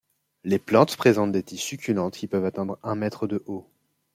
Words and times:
Les 0.43 0.57
plantes 0.57 0.97
présentent 0.97 1.31
des 1.31 1.43
tiges 1.43 1.63
succulentes 1.63 2.15
qui 2.15 2.25
peuvent 2.25 2.45
atteindre 2.47 2.79
un 2.81 2.95
mètre 2.95 3.27
de 3.27 3.43
haut. 3.45 3.69